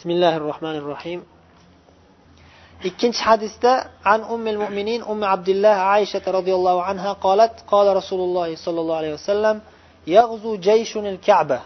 بسم 0.00 0.10
الله 0.10 0.36
الرحمن 0.36 0.76
الرحيم 0.76 1.20
ikkinchi 2.84 3.22
hadisda 3.22 3.90
an 4.04 4.20
ummil 4.34 4.56
mo'minin 4.58 5.02
ummi 5.02 5.26
abdullah 5.26 5.76
aysha 5.96 6.32
roziyallohu 6.32 6.80
anha 6.90 7.12
qolat 7.20 7.54
qola 7.72 7.92
rasululloh 8.00 8.48
sollallohu 8.56 8.96
alayhi 9.00 9.16
vasallam 9.20 9.60
يغزو 10.06 10.56
جيش 10.56 10.96
الكعبة 10.96 11.60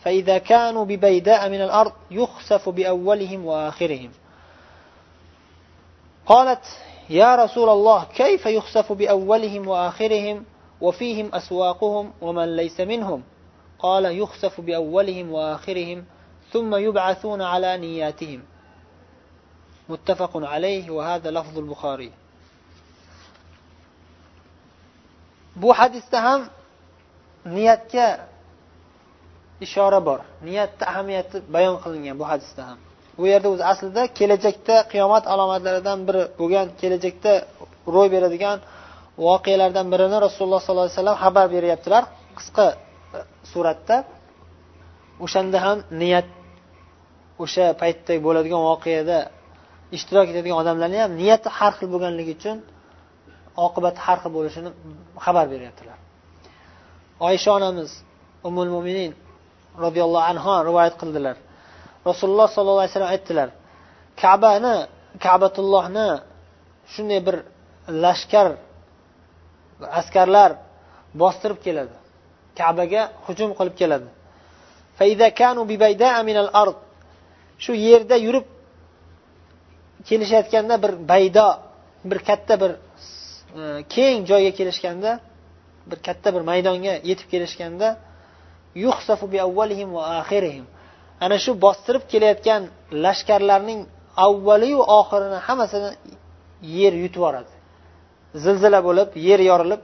فإذا 0.00 0.38
كانوا 0.38 0.84
ببيداء 0.84 1.48
من 1.48 1.60
الأرض 1.60 1.92
يخسف 2.10 2.68
بأولهم 2.68 3.44
وآخرهم 3.46 4.10
قالت 6.26 6.64
يا 7.10 7.36
رسول 7.36 7.68
الله 7.68 8.04
كيف 8.04 8.46
يخسف 8.46 8.92
بأولهم 8.92 9.68
وآخرهم 9.68 10.44
وفيهم 10.80 11.26
أسواقهم 11.34 12.12
ومن 12.20 12.56
ليس 12.56 12.80
منهم 12.80 13.22
قال 13.78 14.04
يخسف 14.22 14.60
بأولهم 14.60 15.32
وآخرهم 15.32 16.04
ثم 16.55 16.75
يبعثون 16.75 17.41
على 17.41 17.77
نياتهم 17.77 18.41
متفق 19.89 20.31
عليه 20.53 20.85
وهذا 20.91 21.31
لفظ 21.31 21.57
البخاري 21.57 22.11
bu 25.55 25.73
hadisda 25.73 26.23
ham 26.23 26.41
niyatga 27.45 28.07
ishora 29.65 29.99
bor 30.07 30.19
niyatni 30.47 30.83
ahamiyati 30.91 31.37
bayon 31.53 31.75
qilingan 31.83 32.15
bu 32.21 32.25
hadisda 32.31 32.61
ham 32.69 32.79
bu 33.17 33.23
yerda 33.31 33.47
o'zi 33.53 33.63
aslida 33.71 34.03
kelajakda 34.19 34.75
qiyomat 34.91 35.23
alomatlaridan 35.33 35.99
biri 36.07 36.23
bo'lgan 36.39 36.67
kelajakda 36.81 37.33
ro'y 37.95 38.09
beradigan 38.15 38.57
voqealardan 39.25 39.85
birini 39.93 40.17
rasululloh 40.25 40.61
sollallohu 40.65 40.87
alayhi 40.87 40.97
vasallam 40.99 41.19
xabar 41.23 41.45
beryaptilar 41.55 42.03
qisqa 42.37 42.65
suratda 43.51 43.97
o'shanda 45.25 45.57
ham 45.65 45.77
niyat 46.01 46.27
o'sha 47.42 47.66
paytda 47.82 48.12
bo'ladigan 48.26 48.62
voqeada 48.70 49.18
ishtirok 49.96 50.26
etadigan 50.32 50.58
odamlarni 50.62 50.98
ham 51.04 51.12
niyati 51.20 51.48
har 51.58 51.72
xil 51.78 51.88
bo'lganligi 51.94 52.32
uchun 52.38 52.56
oqibati 53.66 53.98
har 54.06 54.18
xil 54.22 54.32
bo'lishini 54.36 54.70
xabar 55.24 55.46
beryaptilar. 55.52 55.98
Oysha 57.28 57.50
onamiz 57.58 57.90
umul 58.48 58.70
mo'minin 58.76 59.10
roziyallohu 59.84 60.24
anhu 60.32 60.52
rivoyat 60.68 60.94
qildilar. 61.02 61.36
Rasululloh 62.08 62.48
sollallohu 62.54 62.82
alayhi 62.82 62.92
vasallam 62.94 63.12
aytdilar 63.16 63.48
kabani 64.22 64.76
kabatullohni 65.24 66.08
shunday 66.92 67.20
bir 67.26 67.36
lashkar 68.04 68.46
askarlar 70.00 70.50
bostirib 71.20 71.58
keladi. 71.66 71.94
Kabaga 72.58 73.02
hujum 73.26 73.50
qilib 73.58 73.74
keladi. 73.80 74.08
Shu 77.64 77.72
yerda 77.86 78.16
yurib 78.26 78.46
kelishayotganda 80.08 80.74
bir 80.84 80.92
baydo 81.10 81.48
bir 82.10 82.18
katta 82.28 82.54
bir 82.62 82.72
e, 83.60 83.84
keng 83.94 84.18
joyga 84.30 84.52
kelishganda 84.58 85.10
bir 85.90 85.98
katta 86.06 86.28
bir 86.34 86.42
maydonga 86.50 86.94
yetib 87.10 87.28
kelishganda 87.32 87.88
ana 91.24 91.36
shu 91.44 91.52
bostirib 91.64 92.04
kelayotgan 92.12 92.62
lashkarlarning 93.04 93.80
avvaliyu 94.26 94.80
oxirini 94.98 95.38
hammasini 95.46 95.90
yer 96.78 96.92
yutib 97.02 97.20
yuboradi. 97.20 97.52
Zilzila 98.44 98.80
bo'lib 98.88 99.08
yer 99.28 99.40
yorilib 99.50 99.82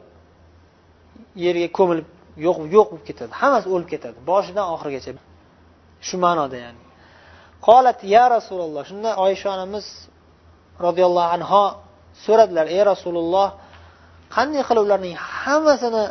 yerga 1.44 1.68
ko'milib 1.78 2.08
yo'q 2.46 2.58
yo'q 2.76 2.88
bo'lib 2.92 3.04
ketadi. 3.08 3.32
Hammasi 3.42 3.66
o'lib 3.74 3.88
ketadi. 3.94 4.18
Boshidan 4.30 4.66
oxirigacha. 4.74 5.12
Shu 6.06 6.16
ma'noda 6.24 6.56
ya'ni. 6.64 6.80
Qolat 7.66 7.98
ya 8.14 8.24
rasululloh 8.36 8.82
shunda 8.91 9.10
oysha 9.27 9.48
onamiz 9.55 9.86
roziyallohu 10.86 11.28
anho 11.36 11.64
so'radilar 12.24 12.66
ey 12.77 12.82
rasululloh 12.92 13.48
qanday 14.34 14.62
qilib 14.68 14.83
ularning 14.89 15.14
hammasini 15.40 16.05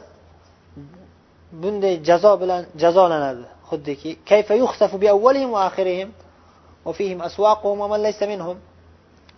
bunday 1.62 1.95
jazo 2.09 2.31
bilan 2.41 2.62
jazolanadi? 2.81 3.45
Xuddiki 3.69 4.12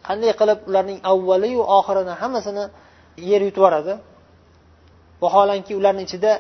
qanday 0.08 0.32
qilib 0.40 0.60
ularning 0.70 1.00
avvaliyu 1.12 1.62
oxirini 1.78 2.14
hammasini 2.22 2.64
yer 3.30 3.42
yutib 3.48 3.62
yuboradi? 3.62 3.94
Vaholanki 5.24 5.74
ularni 5.80 6.04
ichida 6.08 6.32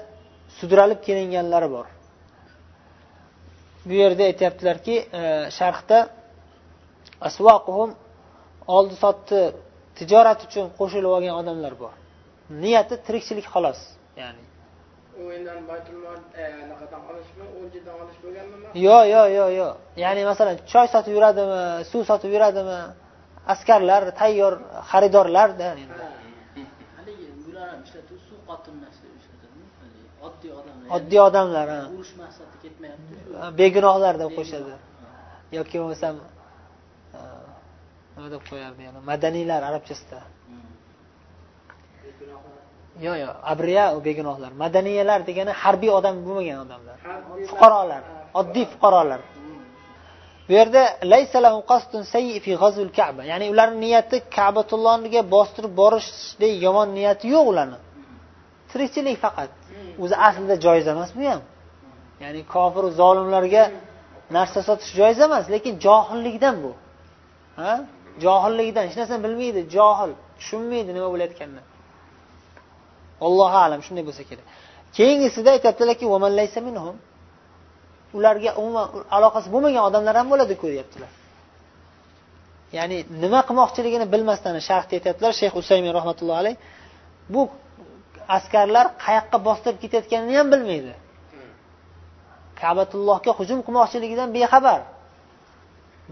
sudralib 0.57 1.00
kelinganlari 1.05 1.69
bor. 1.75 1.88
Bu 3.88 3.94
yerda 4.01 4.23
aytyaptilarki 4.29 4.95
e, 5.19 5.21
sharhda 5.57 5.99
asvoquhum 7.27 7.89
oldi 8.75 8.95
sotdi 9.03 9.39
tijorat 9.97 10.39
uchun 10.47 10.66
qo'shilib 10.79 11.11
olgan 11.16 11.35
odamlar 11.41 11.73
bor. 11.83 11.93
Niyati 12.63 12.95
tirikchilik 13.05 13.47
xolos 13.53 13.79
ya'ni. 14.22 14.43
Yo'q 18.88 19.03
yo'q 19.13 19.27
yo'q 19.38 19.51
yo'q 19.59 19.73
ya'ni 20.03 20.22
masalan 20.31 20.55
choy 20.72 20.88
sotib 20.93 21.13
yuradimi 21.17 21.61
suv 21.91 22.01
sotib 22.09 22.31
yuradimi? 22.35 22.79
Askarlar 23.53 24.03
tayyor 24.22 24.53
xaridorlarda 24.89 25.69
oddiy 30.95 31.19
odamlar 31.28 31.67
urush 31.95 32.13
maqsadida 32.22 32.57
ketmayapti. 32.63 33.13
Begunohlar 33.61 34.13
deb 34.22 34.31
qo'shadi. 34.38 34.73
yoki 35.57 35.75
bo'lmasam 35.81 36.16
nima 38.16 38.28
deb 38.35 38.44
qo'yardi 38.50 38.81
yana? 38.88 39.00
Madaniylar 39.11 39.61
arabchasida. 39.69 40.19
Yo'q 43.06 43.17
yo'q 43.23 43.34
abriya 43.53 43.85
u 43.97 44.00
begunohlar. 44.07 44.51
Madaniyalar 44.63 45.19
degani 45.29 45.53
harbiy 45.63 45.91
odam 46.00 46.16
bo'lmagan 46.25 46.57
odamlar. 46.66 46.97
Fuqarolar 47.50 48.01
oddiy 48.40 48.66
fuqarolar 48.73 49.22
bu 50.47 50.53
yerda 50.59 50.81
ya'ni 53.31 53.45
ularni 53.53 53.79
niyati 53.85 54.17
kabatullohga 54.37 55.21
bostirib 55.35 55.73
borishdek 55.81 56.53
yomon 56.65 56.87
niyati 56.97 57.25
yo'q 57.35 57.45
ularni. 57.51 57.77
Tirikchilik 58.71 59.17
faqat. 59.25 59.51
O'zi 60.03 60.15
aslida 60.27 60.55
joiz 60.65 60.85
emas 60.93 61.09
bu 61.17 61.21
ham. 61.31 61.41
Ya'ni 62.23 62.41
kofir 62.53 62.85
zolimlarga 62.99 63.63
narsa 64.37 64.59
sotish 64.67 64.91
joiz 64.99 65.19
emas 65.27 65.45
lekin 65.53 65.73
johillikdan 65.85 66.55
bu. 66.63 66.71
Ha? 67.61 67.73
Johillikdan. 68.25 68.83
Hech 68.87 68.97
narsani 69.01 69.21
bilmaydi 69.25 69.61
johil 69.75 70.11
tushunmaydi 70.39 70.91
nima 70.97 71.07
bo'layotganini. 71.13 71.63
Allohu 73.25 73.57
alam 73.65 73.79
shunday 73.85 74.03
bo'lsa 74.09 74.23
kerak. 74.29 74.45
Keyingisida 74.97 75.49
aytyaptilarki 75.55 76.05
ularga 78.18 78.51
umuman 78.62 78.85
aloqasi 79.18 79.47
bo'lmagan 79.53 79.84
odamlar 79.90 80.16
ham 80.19 80.28
bo'ladiku 80.34 80.66
deyaptilar 80.74 81.12
ya'ni 82.78 82.97
nima 83.24 83.40
qilmoqchiligini 83.47 84.06
bilmasdan 84.13 84.56
sharhda 84.69 84.94
aytyaptilar 84.97 85.31
shayx 85.40 85.53
usaymin 85.62 85.91
rahmatullohi 85.97 86.40
alayh 86.44 86.56
bu 87.34 87.41
askarlar 88.38 88.85
qayoqqa 89.06 89.38
bostirib 89.47 89.79
ketayotganini 89.84 90.35
ham 90.40 90.47
bilmaydi. 90.53 90.94
Kabatullohga 92.62 93.31
hujum 93.40 93.59
qilmoqchiligidan 93.66 94.29
bexabar 94.38 94.79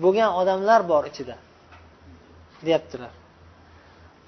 bo'lgan 0.04 0.32
odamlar 0.42 0.82
bor 0.92 1.04
ichida 1.12 1.36
deyaptilar. 2.66 3.14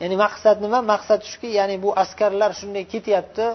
Ya'ni 0.01 0.15
maqsad 0.25 0.57
nima? 0.65 0.79
Maqsad 0.93 1.21
shuki 1.31 1.49
ya'ni 1.59 1.75
bu 1.83 1.89
askarlar 2.03 2.51
shunday 2.59 2.85
ketyapti 2.93 3.45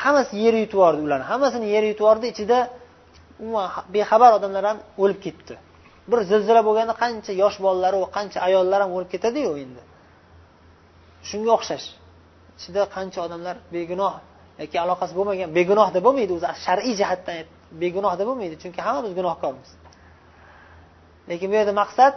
hammasi 0.00 0.34
yer 0.44 0.54
yutib 0.62 0.76
yubordi 0.78 1.00
ularni. 1.06 1.26
Hammasini 1.32 1.66
yer 1.74 1.84
yutib 1.90 2.04
yubordi 2.04 2.26
ichida 2.34 2.58
umuman 3.40 3.68
bexabar 3.94 4.30
odamlar 4.38 4.64
ham 4.70 4.78
o'lib 5.02 5.20
ketdi. 5.26 5.54
Bir 6.10 6.18
zilzila 6.30 6.60
bo'lganda 6.68 6.94
qancha 7.02 7.32
yosh 7.42 7.56
bolalar 7.64 7.94
qancha 8.16 8.38
ayollar 8.48 8.80
ham 8.84 8.90
o'lib 8.96 9.10
ketadiyu 9.14 9.52
endi. 9.64 9.82
Shunga 11.28 11.50
o'xshash. 11.56 11.86
Ichida 12.58 12.82
qancha 12.96 13.18
odamlar 13.26 13.56
begunoh 13.76 14.14
yoki 14.60 14.76
aloqasi 14.84 15.12
bo'lmagan 15.18 15.48
begunoh 15.58 15.88
deb 15.94 16.02
bo'lmaydi 16.06 16.32
o'zi 16.36 16.46
shar'iy 16.66 16.94
jihatdan 17.00 17.46
begunoh 17.82 18.14
deb 18.18 18.26
bo'lmaydi 18.30 18.56
chunki 18.62 18.80
hammamiz 18.86 19.12
gunohkormiz. 19.18 19.70
Lekin 21.30 21.46
bu 21.50 21.54
yerda 21.58 21.74
maqsad 21.82 22.14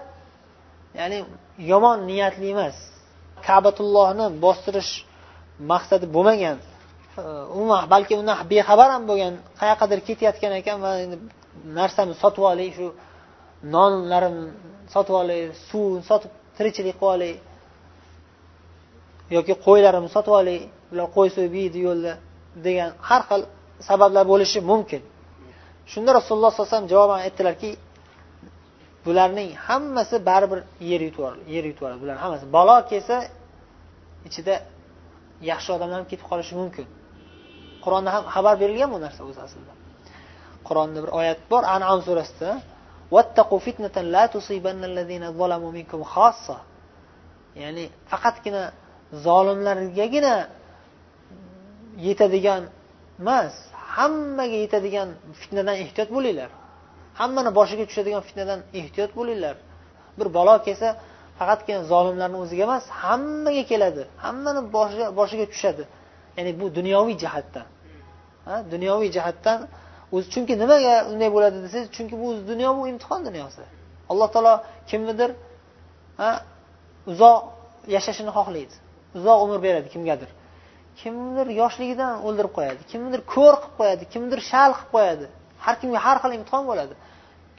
ya'ni 1.00 1.20
yomon 1.72 1.98
niyatli 2.10 2.48
emas. 2.56 2.78
Kabatullohni 3.48 4.26
bostirish 4.44 4.92
maqsadi 5.72 6.06
bo'lmagan. 6.16 6.58
Umuman 7.56 7.82
balki 7.94 8.14
undan 8.22 8.38
bexabar 8.52 8.90
ham 8.96 9.04
bo'lgan 9.10 9.34
qayoqqadir 9.60 10.00
ketayotgan 10.08 10.54
ekan 10.62 10.78
va 10.86 10.92
endi 11.04 11.18
narsamni 11.80 12.16
sotib 12.24 12.44
olay 12.52 12.70
shu 12.78 12.88
nonlarimni 13.76 14.46
sotib 14.94 15.16
olay 15.22 15.42
suvni 15.70 16.02
sotib 16.10 16.32
tirikchilik 16.58 16.96
qilib 17.02 17.14
olay 17.16 17.34
yoki 19.36 19.54
qo'ylarimni 19.66 20.10
sotib 20.16 20.34
olay 20.40 20.60
ular 20.92 21.08
qo'y 21.16 21.30
so'yib 21.36 21.54
yeydi 21.62 21.80
yo'lda 21.88 22.14
degan 22.66 22.92
har 23.10 23.22
xil 23.30 23.42
sabablar 23.90 24.24
bo'lishi 24.32 24.60
mumkin. 24.72 25.02
Shunda 25.92 26.12
rasululloh 26.18 26.52
sollallohu 26.52 26.68
alayhi 26.68 26.74
vasallam 26.74 26.94
javoban 26.94 27.20
aytdilarki 27.28 27.70
bularning 29.06 29.50
hammasi 29.68 30.16
baribir 30.30 30.60
yer 30.92 31.02
yutib 31.08 31.24
yer 31.56 31.64
yutib 31.70 31.82
yuboradi 31.82 32.00
bular 32.04 32.18
hammasi 32.24 32.46
balo 32.56 32.76
kelsa 32.92 33.18
ichida 34.28 34.56
yaxshi 35.52 35.70
odamlar 35.76 35.98
ham 36.00 36.08
ketib 36.12 36.26
qolishi 36.32 36.54
mumkin. 36.62 36.86
Qur'onda 37.84 38.10
ham 38.16 38.24
xabar 38.36 38.56
berilgan 38.62 38.90
bu 38.96 39.00
narsa 39.06 39.22
o'zi 39.30 39.40
aslida. 39.48 39.74
Qur'onda 40.68 40.98
bir 41.04 41.12
oyat 41.20 41.40
bor 41.52 41.64
anam 41.76 42.00
surasida 42.08 42.52
ya'ni 47.64 47.86
faqatgina 48.12 48.64
zolimlargagina 49.26 50.36
yetadigan 52.08 52.64
emas 53.22 53.54
hammaga 53.96 54.58
yetadigan 54.66 55.10
fitnadan 55.42 55.76
ehtiyot 55.84 56.10
bo'linglar. 56.16 56.50
Hammani 57.20 57.52
boshiga 57.60 57.86
tushadigan 57.90 58.24
fitnadan 58.28 58.60
ehtiyot 58.80 59.12
bo'linglar. 59.20 59.56
Bir 60.20 60.28
balo 60.38 60.56
kelsa 60.68 60.88
faqatgina 61.40 61.82
zolimlarni 61.92 62.38
o'ziga 62.44 62.64
emas 62.70 62.86
hammaga 63.04 63.64
keladi. 63.72 64.04
Hammani 64.26 64.62
boshiga 64.76 65.06
boshiga 65.20 65.46
tushadi. 65.54 65.84
Ya'ni 66.38 66.52
bu 66.60 66.66
dunyoviy 66.78 67.18
jihatdan. 67.24 67.68
Dunyoviy 68.74 69.10
jihatdan 69.16 69.60
o'zi 70.16 70.28
chunki 70.34 70.54
nimaga 70.64 70.96
unday 71.12 71.30
bo'ladi 71.36 71.58
desangiz 71.66 71.90
chunki 71.96 72.16
bu 72.24 72.28
dunyo 72.52 72.70
bu 72.78 72.84
imtihon 72.92 73.22
dunyosi 73.30 73.64
alloh 74.12 74.28
taolo 74.34 74.54
kimnidir 74.90 75.30
uzoq 77.12 77.40
yashashini 77.96 78.32
xohlaydi. 78.38 78.76
Uzoq 79.18 79.38
umr 79.46 79.60
beradi 79.66 79.88
kimgadir. 79.96 80.30
Kimnidir 81.02 81.48
yoshligidan 81.62 82.14
o'ldirib 82.28 82.54
qo'yadi 82.58 82.82
kimnidir 82.92 83.22
ko'r 83.34 83.56
qilib 83.62 83.76
qo'yadi 83.80 84.04
kimnidir 84.14 84.40
shal 84.52 84.72
qilib 84.78 84.92
qo'yadi. 84.96 85.26
Har 85.66 85.76
kimga 85.82 86.00
har 86.06 86.18
xil 86.24 86.32
imtihon 86.40 86.64
bo'ladi. 86.70 86.94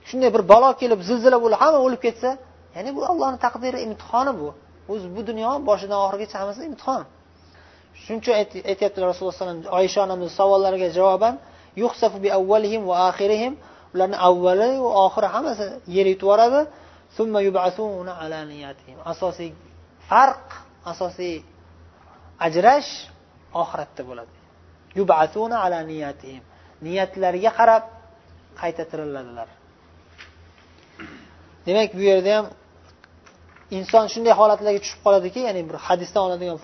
Shunday 0.09 0.31
bir 0.37 0.43
balo 0.53 0.71
kelib 0.81 1.01
zilzila 1.09 1.39
bo'lib 1.45 1.59
hamma 1.63 1.79
o'lib 1.87 2.01
ketsa 2.07 2.31
ya'ni 2.77 2.91
bu 2.97 3.01
allohni 3.13 3.39
taqdiri 3.47 3.79
imtihoni 3.87 4.33
bu. 4.41 4.49
O'zi 4.93 5.07
bu 5.17 5.21
dunyo 5.31 5.51
boshidan 5.69 5.99
oxirigacha 6.07 6.37
hammasi 6.41 6.61
imtihon. 6.71 7.03
Shuning 8.03 8.21
uchun 8.23 8.35
aytyaptilar 8.71 9.07
rasululloh 9.13 9.35
alayhi 9.35 9.45
vasallam 9.45 9.79
oysha 9.81 9.99
onamiz 10.07 10.31
savollariga 10.41 10.89
javoban 10.99 11.35
yuxsafu 11.83 12.19
bi 12.25 12.29
avvalihim 12.39 12.83
va 12.91 12.97
axirihim 13.09 13.53
ularni 13.95 14.17
avvali 14.29 14.71
va 14.85 14.91
oxiri 15.07 15.29
hammasi 15.35 15.67
yer 15.97 16.07
yutib 16.13 16.27
yuboradi 16.29 16.61
asosiy 19.13 19.51
farq 20.11 20.47
asosiy 20.93 21.37
ajrash 22.47 22.91
oxiratda 23.63 24.03
bo'ladi. 24.09 24.35
Ala 25.65 25.79
niyatihim. 25.91 26.43
Niyatlariga 26.87 27.51
qarab 27.59 27.85
qayta 28.61 28.83
tiriladilar. 28.91 29.49
Demak 31.67 31.91
bu 31.99 32.03
yerda 32.11 32.31
ham 32.37 32.47
inson 33.79 34.05
shunday 34.13 34.35
holatlarga 34.41 34.81
tushib 34.85 35.01
qoladiki 35.07 35.41
ya'ni 35.49 35.63
bir 35.69 35.77
hadisdan 35.87 36.23
oladigan 36.27 36.59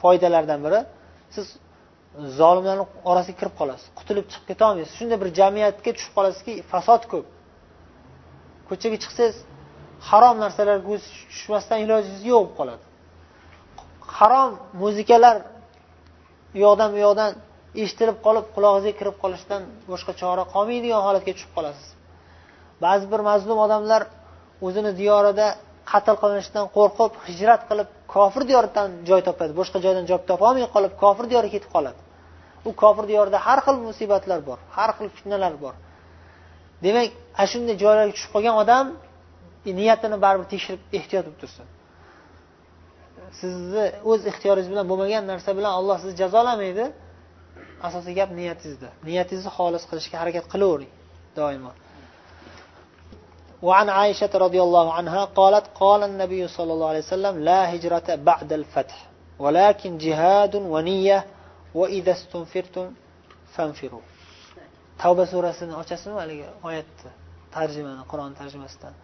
foydalardan 0.00 0.60
biri. 0.66 0.80
Siz 1.34 1.46
zolimlarni 2.40 2.84
orasiga 3.10 3.38
kirib 3.40 3.54
qolasiz 3.60 3.86
qutulib 3.98 4.26
chiqib 4.30 4.46
ketolmaysiz. 4.50 4.94
Shunday 4.98 5.18
bir 5.22 5.28
jamiyatga 5.40 5.90
tushib 5.96 6.12
qolasizki 6.16 6.52
fasod 6.72 7.02
ko'p. 7.12 7.26
Ko'chaga 8.68 8.96
chiqsangiz 9.02 9.36
harom 10.10 10.36
narsalarga 10.44 10.84
ko'z 10.90 11.02
tushmasdan 11.32 11.78
ilojingiz 11.84 12.22
yo'q 12.32 12.42
bo'lib 12.44 12.56
qoladi. 12.58 12.84
Harom 14.18 14.50
muzikalar 14.82 15.36
u 16.56 16.58
yoqdan 16.66 16.88
bu 16.94 16.98
yoqdan 17.06 17.30
eshitilib 17.82 18.18
qolib 18.26 18.46
qulog'ingizga 18.54 18.92
kirib 19.00 19.16
qolishdan 19.22 19.62
boshqa 19.92 20.12
chora 20.20 20.44
qolmaydigan 20.54 21.00
holatga 21.06 21.32
tushib 21.36 21.52
qolasiz. 21.56 21.88
Ba'zi 22.84 23.04
bir 23.12 23.20
mazlum 23.30 23.58
odamlar 23.66 24.02
o'zini 24.66 24.92
diyorida 25.00 25.46
qatl 25.90 26.16
qilinishidan 26.22 26.66
qo'rqib 26.76 27.12
hijrat 27.26 27.62
qilib 27.70 27.88
kofir 28.14 28.42
diyoridan 28.50 28.88
joy 29.08 29.20
topadi 29.28 29.52
boshqa 29.60 29.78
joydan 29.84 30.04
joy 30.10 30.20
topolmay 30.30 30.66
qolib 30.74 30.92
kofir 31.02 31.24
diyoriga 31.32 31.52
ketib 31.56 31.70
qoladi. 31.76 32.00
U 32.68 32.70
kofir 32.82 33.04
diyorida 33.10 33.38
har 33.46 33.58
xil 33.66 33.76
musibatlar 33.88 34.40
bor 34.48 34.58
har 34.76 34.90
xil 34.96 35.08
fitnalar 35.16 35.54
bor. 35.64 35.74
Demak 36.84 37.08
ana 37.38 37.46
shunday 37.52 37.76
joylarga 37.82 38.12
tushib 38.16 38.30
qolgan 38.34 38.54
odam 38.62 38.86
niyatini 39.80 40.16
baribir 40.24 40.48
tekshirib 40.52 40.82
ehtiyot 40.98 41.24
bo'lib 41.26 41.38
tursin. 41.42 41.66
Sizni 43.40 43.84
o'z 44.10 44.20
ixtiyoringiz 44.30 44.68
bilan 44.72 44.86
bo'lmagan 44.90 45.24
narsa 45.32 45.50
bilan 45.58 45.72
alloh 45.78 45.96
sizni 46.02 46.14
jazolamaydi. 46.22 46.84
Asosiy 47.88 48.14
gap 48.20 48.30
niyatingizda. 48.40 48.88
Niyatingizni 49.08 49.50
xolis 49.58 49.84
qilishga 49.90 50.16
harakat 50.22 50.44
qilavering 50.52 50.92
doimo. 51.38 51.72
وعن 53.62 53.88
عائشة 53.88 54.30
رضي 54.34 54.62
الله 54.62 54.92
عنها 54.92 55.24
قالت 55.24 55.66
قال 55.74 56.02
النبي 56.02 56.48
صلى 56.48 56.72
الله 56.72 56.88
عليه 56.88 56.98
وسلم 56.98 57.38
لا 57.38 57.74
هجرة 57.74 58.14
بعد 58.14 58.52
الفتح 58.52 59.06
ولكن 59.38 59.98
جهاد 59.98 60.54
ونية 60.54 61.26
وإذا 61.74 62.12
استنفرتم 62.12 62.92
فانفروا. 63.54 64.00
tavba 64.98 65.26
surasini 65.26 65.74
ochasizmi 65.74 66.18
haligi 66.20 66.44
oyatni 66.68 67.10
tarjimani 67.54 68.02
qur'on 68.10 68.34
tarjimasidan 68.34 68.94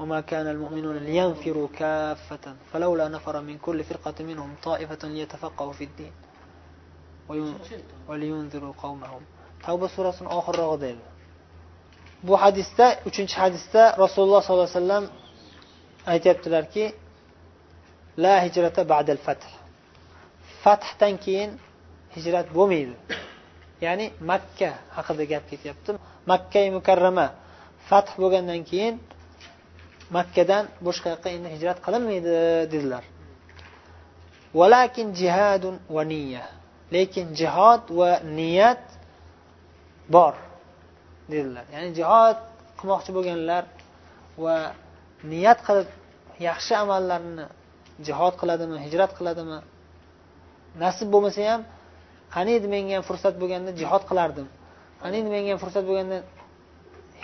وما 0.00 0.20
كان 0.20 0.46
المؤمنون 0.46 0.96
لينفروا 0.96 1.68
كافة 1.78 2.54
فلولا 2.72 3.08
نفر 3.08 3.40
من 3.40 3.58
كل 3.58 3.84
فرقة 3.84 4.24
منهم 4.24 4.54
طائفة 4.62 5.08
ليتفقهوا 5.08 5.72
في 5.72 5.84
الدين. 5.84 6.12
ولينذروا 8.08 8.72
قومهم. 8.82 9.22
tavba 9.66 9.88
surasini 9.88 10.28
oxirrog'ida 10.28 10.86
edi 10.86 11.15
bu 12.26 12.34
hadisda 12.42 12.86
uchinchi 13.08 13.36
hadisda 13.42 13.82
rasululloh 14.02 14.40
sollallohu 14.46 14.68
alayhi 14.70 14.80
vasallam 14.80 15.04
aytyaptilarki 16.12 16.84
la 18.24 18.34
hijrata 18.44 18.82
ba'dal 18.92 19.20
fath. 19.26 19.46
Fathdan 20.62 21.14
keyin 21.24 21.50
hijrat 22.16 22.46
bo'lmaydi. 22.56 22.94
Ya'ni 23.84 24.06
makka 24.30 24.70
haqida 24.96 25.24
gap 25.32 25.44
ketyapti. 25.50 25.90
Makka 26.30 26.60
mukarrama 26.76 27.26
fath 27.88 28.10
bo'lgandan 28.20 28.62
keyin 28.70 28.94
makkadan 30.16 30.64
boshqa 30.86 31.08
yoqqa 31.14 31.28
endi 31.36 31.48
hijrat 31.54 31.78
qilinmaydi 31.84 32.32
dedilar. 32.72 33.04
Valakin 34.58 35.08
jihadun 35.20 35.76
va 35.94 36.02
niyya 36.12 36.44
lekin 36.94 37.26
jihod 37.40 37.82
va 37.98 38.10
niyat 38.38 38.82
bor. 40.14 40.34
Dedilar. 41.32 41.64
Ya'ni 41.74 41.90
jihod 41.98 42.38
qilmoqchi 42.78 43.10
bo'lganlar 43.16 43.64
va 44.44 44.56
niyat 45.32 45.58
qilib 45.66 45.88
yaxshi 46.48 46.72
amallarni 46.84 47.46
jihod 48.06 48.34
qiladimi 48.40 48.76
hijrat 48.84 49.12
qiladimi 49.18 49.58
nasib 50.84 51.08
bo'lmasa 51.14 51.40
ham 51.50 51.62
qaniydi 52.36 52.66
menga 52.74 52.92
ham 52.98 53.04
fursat 53.10 53.34
bo'lganda 53.42 53.70
jihod 53.80 54.02
qilardim 54.10 54.48
qaniydi 55.02 55.28
menga 55.34 55.50
ham 55.54 55.60
fursat 55.64 55.84
bo'lganda 55.88 56.18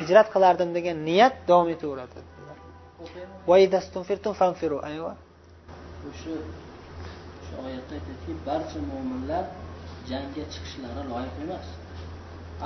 hijrat 0.00 0.28
qilardim 0.34 0.70
degan 0.78 0.96
niyat 1.08 1.34
davom 1.48 1.68
etaveradi 1.74 2.18
o'sha 6.10 6.34
oyatda 7.66 7.92
aytadiki 7.98 8.32
barcha 8.48 8.78
mo'minlar 8.90 9.44
jangga 10.10 10.44
chiqishlari 10.52 11.02
loyiq 11.12 11.36
emas. 11.44 11.66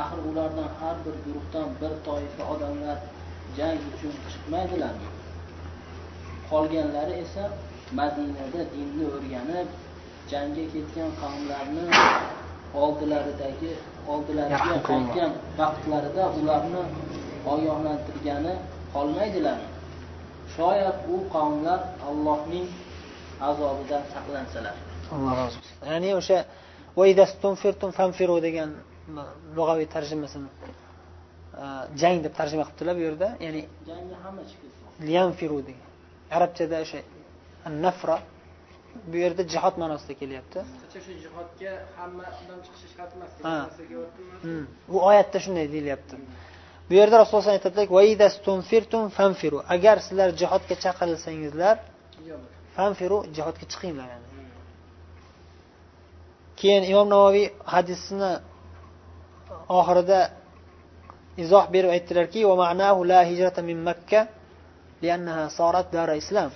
Axir 0.02 0.20
ulardan 0.30 0.68
har 0.80 0.96
bir 1.04 1.14
guruhdan 1.24 1.68
bir 1.80 1.92
toifa 2.06 2.42
odamlar 2.54 2.98
jang 3.58 3.80
uchun 3.90 4.14
chiqmaydilarmi 4.32 5.08
qolganlari 6.50 7.14
esa 7.24 7.44
madinada 7.98 8.62
dinni 8.74 9.04
o'rganib 9.16 9.68
jangga 10.30 10.64
ketgan 10.74 11.10
qavmlarni 11.22 11.84
oldilaridagi 12.84 13.72
oldilariga 14.12 14.76
qaytgan 14.88 15.32
vaqtlarida 15.60 16.24
ularni 16.40 16.82
ogohlantirgani 17.52 18.54
qolmaydilarmi 18.94 19.70
shoyat 20.56 20.98
u 21.14 21.16
qavmlar 21.34 21.80
allohning 22.08 22.66
azobidan 23.48 24.02
saqlansalar. 24.14 24.76
Alloh 25.14 25.32
rozi 25.40 25.58
bo'lsin 25.62 25.74
ya'ni 25.90 26.10
o'sha 26.20 26.38
degan 28.46 28.70
lug'aviy 29.56 29.88
tarjimasini 29.94 30.48
e, 31.62 31.64
jang 32.00 32.18
deb 32.24 32.32
tarjima 32.38 32.64
qilibdilar 32.68 32.94
bu 33.00 33.02
yerda. 33.08 33.28
Ya'ni 33.46 33.62
jangga 33.90 34.16
hamma 34.24 34.42
chiqib 34.50 34.70
liyanfiru 35.08 35.58
degan. 35.68 35.88
Arabchada 36.36 36.76
o'sha 36.84 36.98
nafra 37.84 38.16
bu 39.10 39.16
yerda 39.24 39.42
jihod 39.52 39.74
ma'nosida 39.82 40.14
kelyapti. 40.20 40.58
Shu 40.92 41.12
jihodga 41.24 41.72
hamma 41.98 42.24
odam 42.42 42.58
chiqishi 42.66 42.88
shart 42.96 43.12
emas 43.16 43.30
hmm. 44.44 44.64
bu 44.92 44.98
oyatda 45.10 45.38
shunday 45.44 45.66
deyilyapti. 45.74 46.14
Bu 46.88 46.94
yerda 47.00 47.16
rasululloh 47.22 47.52
aytadilar 47.58 47.86
agar 49.74 49.96
sizlar 50.06 50.28
jihodga 50.40 50.74
chaqirilsangizlar 50.84 51.76
fanfiru 52.76 53.18
jihodga 53.36 53.64
chiqinglar 53.72 54.08
keyin 56.60 56.82
imom 56.92 57.08
navoiy 57.14 57.46
hadisni 57.74 58.30
oxirida 59.78 60.20
izoh 61.42 61.64
berib 61.74 61.90
aytdilarki 61.96 62.40
la 63.10 63.20
hijrata 63.30 63.60
min 63.70 63.78
makka 63.88 64.20
liannaha 65.02 65.44
sorat 65.58 65.86
dara 65.96 66.14
islam. 66.22 66.50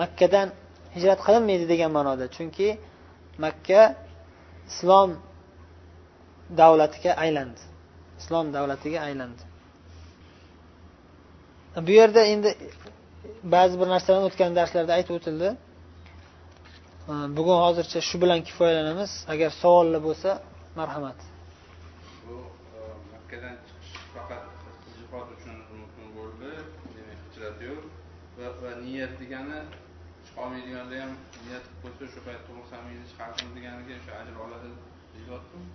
Makkadan 0.00 0.48
hijrat 0.96 1.20
qilinmaydi 1.26 1.64
degan 1.72 1.90
ma'noda. 1.96 2.24
Chunki 2.36 2.68
makka 3.44 3.82
islom 4.70 5.10
davlatiga 6.60 7.12
aylandi 7.24 7.62
islom 8.20 8.46
davlatiga 8.56 8.98
aylandi 9.08 9.42
bu 11.86 11.90
yerda 12.00 12.22
endi 12.32 12.50
ba'zi 13.54 13.74
bir 13.80 13.88
narsalarni 13.94 14.26
o'tgan 14.30 14.50
darslarda 14.58 14.92
aytib 14.98 15.14
o'tildi. 15.18 15.48
Bugun 17.38 17.58
hozircha 17.64 17.98
shu 18.08 18.16
bilan 18.22 18.40
kifoyalanamiz. 18.48 19.10
Agar 19.32 19.50
savollar 19.62 20.00
bo'lsa 20.08 20.30
marhamat 20.78 21.18
bu 22.30 22.36
e, 22.78 22.80
makkadan 23.12 23.54
chiqish 23.66 23.92
faqat 24.14 24.42
jihod 24.98 25.28
uchun 25.34 25.56
mumkin 25.78 26.06
bo'ldi 26.18 26.50
demak 26.94 27.18
hijrat 27.26 27.56
yo'q 27.68 27.82
va 28.62 28.70
niyat 28.86 29.12
degani 29.22 29.58
chiqolmaydiganda 30.26 30.94
ham 31.02 31.12
niyat 31.44 31.64
qilib 31.68 31.80
qo'ysa 31.82 32.04
shu 32.12 32.20
payt 32.26 32.40
to'g'risam 32.48 32.82
endi 32.92 33.04
chiqardim 33.10 33.48
deganiga 33.56 33.92
o'sha 34.00 34.12
ajr 34.22 34.34
oladi 34.44 34.68
deyilyaptimi 35.14 35.66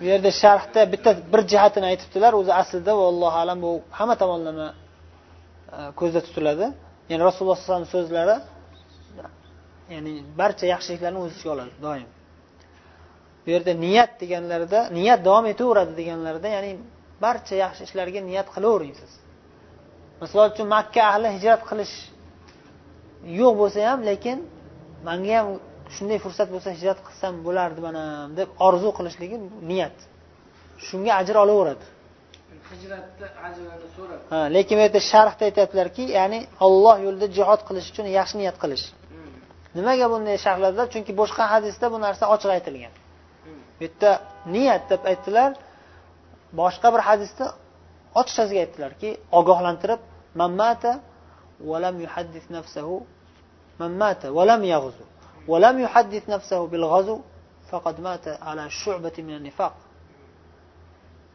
bu 0.00 0.04
yerda 0.04 0.30
sharhda 0.42 0.80
bitta 0.92 1.10
bir 1.32 1.40
jihatini 1.52 1.86
aytibdilar 1.92 2.32
o'zi 2.40 2.52
aslida 2.62 2.92
vallohu 3.02 3.36
alam 3.44 3.58
bu 3.64 3.70
hamma 3.98 4.14
tomonlama 4.22 4.68
e, 5.76 5.78
ko'zda 6.00 6.20
tutiladi. 6.26 6.66
Ya'ni 7.10 7.22
rasululloh 7.28 7.58
sallallohu 7.58 7.82
alayhi 7.82 7.92
vasallam 7.92 8.06
so'zlari 8.06 8.36
ya'ni 9.94 10.12
barcha 10.40 10.64
yaxshiliklarni 10.74 11.18
o'z 11.24 11.30
ichiga 11.36 11.50
oladi 11.56 11.74
doim. 11.86 12.08
Bu 13.44 13.48
yerda 13.54 13.72
niyat 13.84 14.10
deganlarida 14.22 14.80
niyat 14.98 15.20
davom 15.28 15.46
etaveradi 15.52 15.92
deganlarida 16.00 16.48
ya'ni 16.56 16.72
barcha 17.24 17.54
yaxshi 17.64 17.82
ishlarga 17.88 18.20
niyat 18.30 18.48
qilavering 18.54 18.94
siz 19.00 19.12
misol 20.22 20.46
uchun 20.52 20.66
makka 20.76 21.02
ahli 21.12 21.28
hijrat 21.36 21.62
qilish 21.70 21.94
yo'q 23.40 23.54
bo'lsa 23.60 23.78
ham 23.90 24.00
lekin 24.10 24.38
manga 25.08 25.32
ham 25.38 25.48
shunday 25.96 26.18
fursat 26.24 26.48
bo'lsa 26.54 26.68
hijrat 26.76 26.98
qilsam 27.06 27.34
bo'lardi 27.46 27.80
mana 27.86 28.04
deb 28.38 28.48
orzu 28.66 28.90
qilishligi 28.98 29.36
niyat. 29.70 29.96
Shunga 30.86 31.12
ajr 31.20 31.36
olaveradi. 31.44 31.84
Hijratni 32.72 33.26
ajrini 33.46 33.88
so'rab. 33.96 34.20
Ha 34.32 34.38
lekin 34.56 34.74
bu 34.78 34.82
yerda 34.86 35.00
sharhda 35.12 35.42
aytyaptilarki 35.48 36.04
ya'ni 36.18 36.38
olloh 36.66 36.96
yo'lida 37.06 37.26
jihod 37.38 37.60
qilish 37.68 37.88
uchun 37.92 38.06
yaxshi 38.18 38.36
niyat 38.40 38.56
qilish. 38.62 38.84
Hmm. 39.12 39.34
nimaga 39.78 40.06
bunday 40.12 40.36
sharhladilar 40.46 40.86
chunki 40.94 41.12
boshqa 41.20 41.42
hadisda 41.52 41.86
bu 41.94 41.98
narsa 42.06 42.24
ochiq 42.34 42.50
aytilgan. 42.56 42.92
Hmm. 43.44 43.60
bu 43.78 43.82
yerda 43.86 44.10
niyat 44.54 44.82
deb 44.92 45.02
aytdilar 45.10 45.50
boshqa 46.60 46.88
bir 46.94 47.02
hadisda 47.08 47.44
ochiqchasiga 48.20 48.60
aytdilarki 48.64 49.08
ogohlantirib 49.38 50.00
من 50.36 50.50
مات 50.56 50.84
ولم 51.64 52.00
يحدث 52.00 52.44
نفسه 52.50 52.88
من 53.80 53.98
مات 53.98 54.22
yaghzu 54.24 54.64
يغزو 54.64 55.04
ولم 55.48 55.76
يحدث 55.80 56.28
نفسه 56.28 56.66
بالغزو 56.66 57.20
faqad 57.72 57.98
mata 58.00 58.32
ala 58.48 58.68
shu'bati 58.68 59.22
من 59.22 59.42
nifaq 59.48 59.74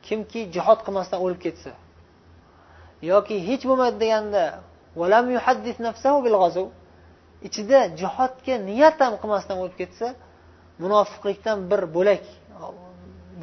kimki 0.05 0.41
jihod 0.55 0.79
qilmasdan 0.85 1.19
o'lib 1.25 1.39
ketsa 1.45 1.71
yoki 3.11 3.35
hech 3.47 3.63
bo'lmaydi 3.69 3.97
deganda 4.03 4.43
valam 4.99 5.25
yuhaddis 5.35 5.77
nafsahu 5.87 6.17
bil 6.25 6.35
ichida 7.47 7.79
jihodga 7.99 8.55
niyat 8.69 8.97
ham 9.05 9.13
qilmasdan 9.21 9.57
o'lib 9.63 9.75
ketsa 9.81 10.07
munofiqlikdan 10.83 11.57
bir 11.71 11.81
bo'lak 11.95 12.23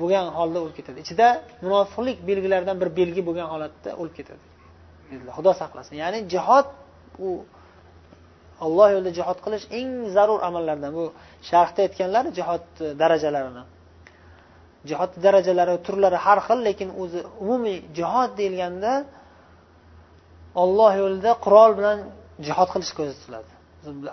bo'lgan 0.01 0.27
holda 0.39 0.59
o'lib 0.65 0.77
ketadi. 0.79 0.99
Ichida 1.05 1.29
munofiqlik 1.65 2.19
belgilaridan 2.29 2.77
bir 2.83 2.89
belgi 2.99 3.23
bo'lgan 3.29 3.49
holatda 3.53 3.91
o'lib 4.01 4.15
ketadi. 4.19 4.43
Xudo 5.37 5.53
saqlasin. 5.61 5.95
Ya'ni 6.03 6.19
jihod 6.33 6.67
u 7.27 7.29
alloh 8.65 8.89
yo'lida 8.95 9.13
jihod 9.19 9.39
qilish 9.45 9.65
eng 9.79 9.91
zarur 10.17 10.41
amallardan. 10.49 10.91
Bu 10.99 11.05
sharhda 11.51 11.81
aytganlar 11.87 12.25
jihod 12.39 12.65
darajalarini. 13.01 13.65
Jihod 14.91 15.11
darajalari 15.27 15.75
turlari 15.87 16.19
har 16.27 16.39
xil 16.47 16.59
lekin 16.69 16.89
o'zi 17.03 17.21
umumiy 17.43 17.79
jihod 17.99 18.31
deyilganda 18.39 18.93
olloh 20.63 20.93
yo'lida 21.03 21.31
qurol 21.45 21.71
bilan 21.79 21.99
jihod 22.47 22.69
qilish 22.75 22.93
ko'zda 22.99 23.15
tutiladi 23.19 23.53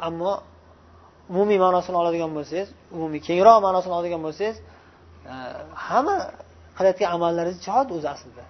ammo 0.08 0.32
umumiy 1.32 1.60
ma'nosini 1.66 1.98
oladigan 2.02 2.32
bo'lsangiz 2.38 2.70
umumiy 2.98 3.22
kengroq 3.28 3.58
ma'nosini 3.68 3.94
oladigan 3.98 4.22
bo'lsangiz 4.28 4.58
e, 5.32 5.34
hamma 5.88 6.16
qilayotgan 6.78 7.10
amallaringiz 7.16 7.60
jihod 7.66 7.88
o'zi 7.96 8.08
aslida. 8.16 8.44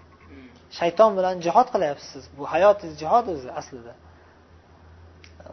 Shayton 0.79 1.11
bilan 1.17 1.35
jihod 1.45 1.67
qilyapsiz. 1.73 2.23
Bu 2.37 2.43
hayotingiz 2.53 2.95
jihod 3.03 3.25
o'zi 3.33 3.49
aslida. 3.59 3.93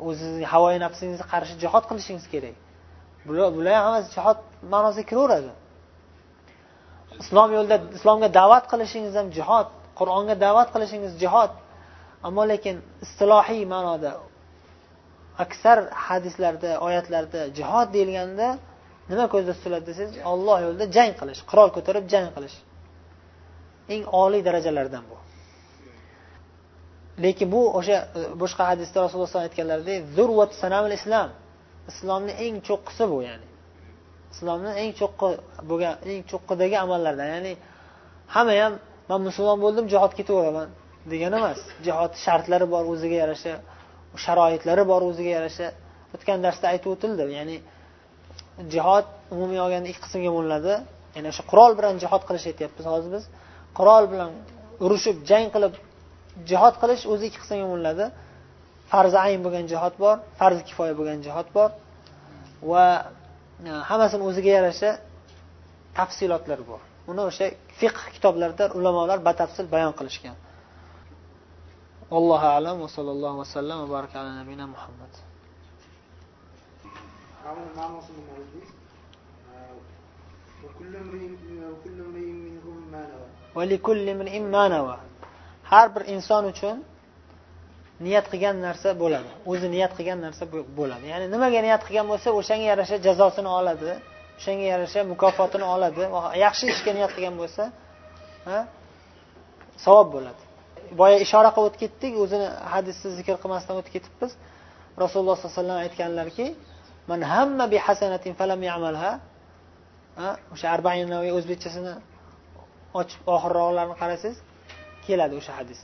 O'zizni 0.09 0.47
havoyi 0.53 0.79
nafsingizga 0.85 1.27
qarshi 1.33 1.55
jihod 1.63 1.85
qilishingiz 1.91 2.27
kerak. 2.33 2.57
Bular 3.27 3.75
ham 3.77 3.85
hammasi 3.87 4.09
jihod 4.17 4.39
ma'nosiga 4.73 5.07
kiraveradi. 5.11 5.53
Islom 7.23 7.51
yo'lida 7.57 7.77
islomga 7.99 8.29
da'vat 8.41 8.65
qilishingiz 8.73 9.15
ham 9.21 9.29
jihod 9.39 9.69
qur'onga 9.99 10.35
da'vat 10.45 10.69
qilishingiz 10.75 11.13
jihod. 11.23 11.53
Ammo 12.27 12.43
lekin 12.53 12.77
istilohiy 13.05 13.63
ma'noda 13.75 14.13
aksar 15.45 15.79
hadislarda 16.07 16.71
oyatlarda 16.87 17.41
jihod 17.59 17.89
deyilganda 17.97 18.49
nima 19.11 19.27
ko'zda 19.35 19.53
tutiladi 19.59 19.85
desangiz 19.91 20.15
olloh 20.33 20.59
yo'lida 20.67 20.87
jang 20.97 21.13
qilish 21.21 21.41
qurol 21.51 21.69
ko'tarib 21.77 22.05
jang 22.13 22.29
qilish. 22.37 22.57
Eng 23.95 24.05
oliy 24.23 24.43
darajalardan 24.49 25.05
bu. 25.11 25.17
Lekin 27.23 27.49
bu 27.53 27.61
o'sha 27.79 27.97
e, 28.19 28.21
boshqa 28.43 28.63
hadisda 28.71 28.97
rasululloh 29.05 29.31
alayhi 29.31 29.49
aytganlaridek 29.51 29.99
zurvat 30.17 30.51
sanamil 30.63 30.95
islom 30.99 31.31
islomni 31.91 32.33
eng 32.45 32.57
cho'qqisi 32.69 33.05
bu 33.13 33.19
ya'ni. 33.29 33.47
Islomni 34.35 34.73
eng 34.83 34.93
cho'qqi 35.01 35.29
bo'lgan 35.71 35.95
eng 36.13 36.23
cho'qqidagi 36.31 36.77
amallardan 36.85 37.29
ya'ni 37.35 37.53
hamma 38.35 38.55
ham 38.63 38.75
man 39.11 39.21
musulmon 39.29 39.59
bo'ldim 39.65 39.85
jihodga 39.93 40.17
ketaveraman 40.21 40.69
degani 41.13 41.37
emas. 41.41 41.61
Jihod 41.87 42.13
shartlari 42.25 42.67
bor 42.75 42.85
o'ziga 42.93 43.17
yarasha 43.23 43.55
sharoitlari 44.25 44.85
bor 44.93 45.03
o'ziga 45.11 45.31
yarasha. 45.39 45.67
O'tgan 46.15 46.39
darsda 46.47 46.67
aytib 46.73 46.91
o'tildi 46.95 47.25
ya'ni 47.39 47.57
jihod 48.75 49.07
umumiy 49.35 49.61
olganda 49.65 49.89
ikki 49.93 50.03
qismga 50.07 50.31
bo'linadi. 50.37 50.73
Ya'ni 51.17 51.29
o'sha 51.33 51.43
qurol 51.51 51.73
bilan 51.79 51.95
jihod 52.03 52.23
qilish 52.29 52.47
aytyapmiz 52.51 52.87
hozir 52.93 53.11
biz. 53.17 53.25
qurol 53.78 54.04
bilan 54.12 54.32
urushib 54.86 55.18
jang 55.30 55.48
qilib 55.56 55.74
jihod 56.50 56.76
qilish 56.82 57.04
o'zi 57.14 57.24
ikki 57.30 57.40
qismga 57.44 57.68
bo'linadi 57.72 58.06
farzi 58.92 59.18
ayn 59.26 59.40
bo'lgan 59.46 59.66
jihod 59.72 59.94
bor 60.04 60.16
farzi 60.40 60.62
kifoya 60.70 60.94
bo'lgan 61.00 61.20
jihod 61.26 61.48
bor 61.56 61.70
va 62.72 62.86
e, 63.70 63.72
hammasini 63.90 64.24
o'ziga 64.30 64.52
yarasha 64.58 64.90
tafsilotlar 65.98 66.60
bor 66.70 66.82
uni 67.12 67.22
o'sha 67.30 67.46
fiqh 67.80 68.02
kitoblarida 68.16 68.66
ulamolar 68.80 69.18
batafsil 69.28 69.66
bayon 69.76 69.94
qilishgan 70.00 70.36
allohu 72.20 72.48
alam 72.58 72.76
va 72.84 72.90
sallallohu 72.98 73.38
vasallam 73.44 73.78
va 73.84 73.88
baraka 73.96 74.16
ala 74.22 74.32
nabiyina 74.40 74.66
muhammad 74.76 75.14
ma'nosini 77.80 78.24
mavjud 78.32 78.68
وكل 80.64 80.96
امرئ 81.04 81.24
وكل 81.72 81.98
امرئ 82.08 82.30
منهم 82.46 82.78
ما 82.92 83.02
نوى 83.12 83.37
har 85.71 85.87
bir 85.95 86.03
inson 86.15 86.45
uchun 86.53 86.77
niyat 88.07 88.27
qilgan 88.33 88.57
narsa 88.67 88.89
bo'ladi. 89.03 89.31
O'zi 89.51 89.67
niyat 89.75 89.93
qilgan 89.99 90.19
narsa 90.27 90.45
bo'ladi. 90.79 91.05
Ya'ni 91.13 91.27
nimaga 91.35 91.61
niyat 91.67 91.83
qilgan 91.87 92.07
bo'lsa 92.13 92.29
o'shanga 92.39 92.67
yarasha 92.73 92.97
jazosini 93.07 93.51
oladi 93.59 93.91
o'shanga 94.39 94.67
yarasha 94.73 95.01
mukofotini 95.13 95.67
oladi 95.75 96.03
yaxshi 96.45 96.65
ishga 96.75 96.91
niyat 96.99 97.13
qilgan 97.17 97.35
bo'lsa 97.41 97.63
savob 99.85 100.09
bo'ladi. 100.17 100.43
Boya 101.01 101.17
ishora 101.27 101.51
qilib 101.55 101.67
o'tib 101.69 101.81
ketdik 101.85 102.13
o'zini 102.23 102.49
hadisni 102.73 103.09
zikr 103.19 103.35
qilmasdan 103.43 103.75
o'tib 103.81 103.93
ketibmiz. 103.97 104.33
Rasululloh 105.03 105.37
sollallohu 105.37 105.55
alayhi 105.55 105.63
vasallam 105.63 105.79
aytganlarki 105.87 106.47
man 107.11 107.21
hamma 107.33 107.65
bi 107.73 107.79
hasanatin 107.87 108.33
falam 108.41 108.61
ya'malha 108.71 109.11
o'sha 110.55 110.67
arbain 110.77 111.11
o'zbekchasini 111.39 111.95
ochib 113.01 113.23
oxirroqlarini 113.35 113.97
qarasangiz 114.03 114.39
keladi 115.07 115.35
o'sha 115.41 115.53
hadis. 115.59 115.81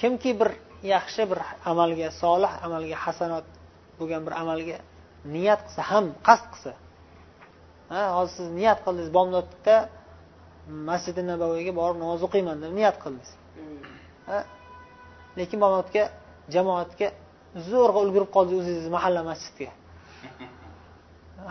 Kimki 0.00 0.30
bir 0.40 0.50
yaxshi 0.94 1.22
bir 1.30 1.38
amalga 1.70 2.08
solih 2.22 2.52
amalga 2.66 2.96
hasanot 3.04 3.46
bo'lgan 3.98 4.22
bir 4.26 4.34
amalga 4.42 4.76
niyat 5.34 5.60
qilsa 5.66 5.82
ham 5.90 6.06
qasd 6.26 6.46
qilsa 6.52 6.72
ha 7.92 8.02
hozir 8.16 8.34
siz 8.38 8.48
niyat 8.58 8.78
qildingiz 8.84 9.10
bomdodda 9.18 9.76
masjidi 10.88 11.22
nabaviyga 11.32 11.72
borib 11.80 11.98
namoz 12.02 12.20
o'qiyman 12.26 12.56
deb 12.64 12.72
niyat 12.78 12.96
qildingiz. 13.02 13.30
Lekin 15.38 15.58
bomdodga 15.64 16.02
jamoatga 16.54 17.08
zo'rg'a 17.70 17.98
ulgurib 18.04 18.30
qoldingiz 18.36 18.62
o'zingizni 18.62 18.90
mahalla 18.96 19.22
masjidga. 19.30 19.70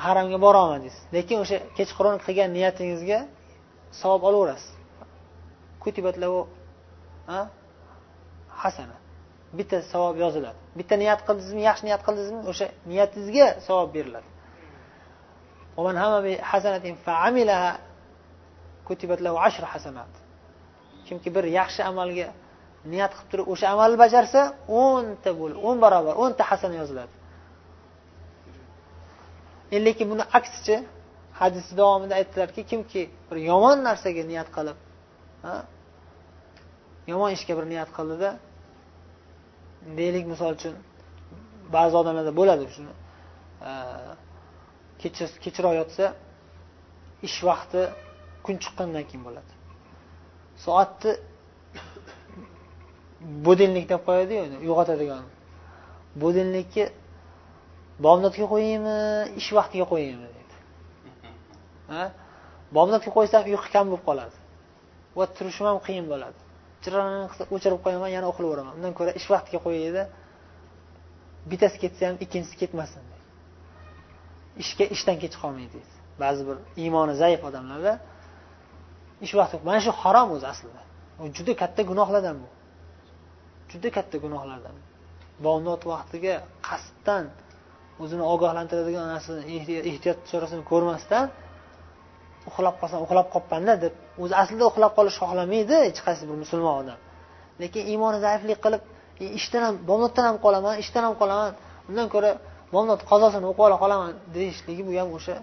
Haramga 0.05 0.38
borolmadingiz. 0.45 0.95
Lekin 1.15 1.38
o'sha 1.43 1.57
kechqurun 1.77 2.15
qilgan 2.25 2.50
niyatingizga 2.57 3.19
savob 4.01 4.23
olaverasiz. 4.29 4.71
Hasana. 8.61 8.97
Bitta 9.57 9.81
savob 9.81 10.15
yoziladi. 10.23 10.59
Bitta 10.79 10.95
niyat 11.01 11.21
qildingizmi 11.27 11.61
yaxshi 11.69 11.83
niyat 11.87 12.01
qildingizmi 12.07 12.41
o'sha 12.51 12.67
niyatingizga 12.91 13.47
savob 13.67 13.89
beriladi. 13.95 14.27
Kimki 21.07 21.29
bir 21.35 21.45
yaxshi 21.59 21.81
amalga 21.91 22.27
niyat 22.91 23.11
qilib 23.15 23.29
turib 23.31 23.47
o'sha 23.53 23.67
amalni 23.75 23.97
bajarsa 24.03 24.41
o'nta 24.81 25.31
bo'lib 25.39 25.57
o'n 25.67 25.77
barobar 25.83 26.13
o'nta 26.23 26.43
hasana 26.49 26.75
yoziladi. 26.81 27.13
E, 29.75 29.77
lekin 29.85 30.05
buni 30.11 30.23
aksichi 30.37 30.75
hadis 31.39 31.65
davomida 31.77 32.13
aytdilarki 32.20 32.62
kimki 32.72 33.01
bir 33.32 33.38
yomon 33.51 33.77
narsaga 33.88 34.24
niyat 34.32 34.50
qilib 34.58 34.77
yomon 37.12 37.32
ishga 37.38 37.54
bir 37.60 37.65
niyat 37.74 37.89
qildida 37.98 38.30
deylik 40.00 40.25
misol 40.34 40.51
uchun 40.58 40.75
ba'zi 41.75 41.96
odamlarda 42.01 42.34
bo'ladi 42.39 42.63
shuni 42.75 42.94
e, 43.70 43.72
kechroq 45.44 45.74
yotsa 45.82 46.06
ish 47.27 47.38
vaqti 47.50 47.82
kun 48.46 48.56
chiqqandan 48.63 49.04
keyin 49.10 49.24
bo'ladi. 49.27 49.51
Soatni 50.65 51.12
budilnik 53.46 53.86
deb 53.92 54.01
qo'yadiyu 54.08 54.42
uyg'otadigan 54.65 55.24
budilnikni 56.22 56.86
bomdodga 58.06 58.46
qo'yaymi 58.54 58.98
ish 59.39 59.50
vaqtiga 59.58 59.86
qo'yaymi 59.94 60.27
bomdod 62.75 63.00
qilib 63.04 63.15
qo'ysam 63.18 63.42
uyqu 63.51 63.68
kam 63.75 63.86
bo'lib 63.92 64.04
qoladi. 64.10 64.36
Va 65.18 65.25
turishim 65.38 65.65
ham 65.70 65.77
qiyin 65.88 66.06
bo'ladi. 66.12 66.39
Jiran 66.84 67.12
qilsa 67.32 67.44
o'chirib 67.56 67.80
qo'yaman 67.86 68.10
yana 68.18 68.27
uxlayveraman 68.32 68.74
undan 68.77 68.94
ko'ra 69.00 69.12
ish 69.20 69.27
vaqtiga 69.34 69.60
qo'yayda 69.65 70.04
bittasi 71.51 71.77
ketsa 71.84 72.01
ham 72.10 72.15
ikkinchisi 72.25 72.56
ketmasin 72.62 73.04
ishga 74.63 74.86
ishdan 74.96 75.18
kech 75.24 75.36
qolmaydi 75.42 75.72
deydi. 75.75 75.94
Ba'zi 76.24 76.42
bir 76.48 76.58
iymoni 76.84 77.13
zaif 77.22 77.42
odamlarda 77.50 77.94
ish 79.25 79.34
vaqti 79.39 79.56
mana 79.70 79.80
shu 79.86 79.92
harom 80.01 80.30
o'zi 80.36 80.48
aslida. 80.54 80.82
Juda 81.38 81.54
katta 81.62 81.82
gunohlardan 81.92 82.36
bu. 82.44 82.50
Juda 83.72 83.89
katta 83.98 84.18
gunohlardan. 84.25 84.75
Bomdod 85.46 85.82
vaqtiga 85.94 86.36
qasddan 86.68 87.25
o'zini 88.04 88.24
ogohlantiradigan 88.34 89.06
narsani 89.13 89.42
ehtiyot 89.92 90.20
chorasini 90.32 90.63
ko'rmasdan 90.72 91.25
uxlab 92.49 92.75
qolsam 92.81 92.99
uxlab 93.05 93.27
qolibmanda 93.33 93.73
deb 93.83 93.93
o'zi 94.23 94.33
aslida 94.41 94.65
uxlab 94.71 94.91
qolishni 94.97 95.19
xohlamaydi 95.23 95.75
hech 95.87 95.99
qaysi 96.07 96.23
bir 96.29 96.37
musulmon 96.43 96.75
odam. 96.81 96.99
Lekin 97.61 97.83
iymoni 97.91 98.17
zaiflik 98.25 98.59
qilib 98.65 98.83
e, 99.23 99.25
ishdan 99.39 99.61
ham 99.67 99.75
bomdoddan 99.89 100.25
ham 100.29 100.37
qolaman 100.45 100.73
ishdan 100.83 101.03
ham 101.07 101.15
qolaman 101.21 101.51
undan 101.89 102.07
ko'ra 102.13 102.31
bomdod 102.75 103.01
qazosini 103.11 103.45
o'qib 103.51 103.63
ola 103.67 103.77
qolaman 103.83 104.11
deyishligi 104.35 104.83
bu 104.87 104.91
ham 104.99 105.09
o'sha 105.17 105.35